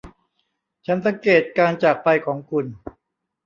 [0.85, 2.65] ฉันสังเกตุการจากไปของคุณ